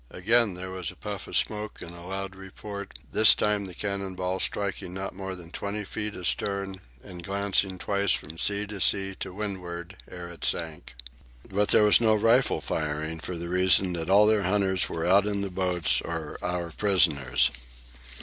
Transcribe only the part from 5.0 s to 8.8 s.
more than twenty feet astern and glancing twice from sea